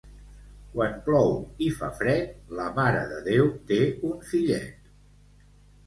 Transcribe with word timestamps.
Quan 0.75 0.95
plou 1.09 1.29
i 1.67 1.67
fa 1.75 1.91
fred, 2.01 2.33
la 2.63 2.67
Mare 2.81 3.07
de 3.15 3.23
Déu 3.31 3.55
té 3.71 3.81
un 4.13 4.21
fillet. 4.35 4.93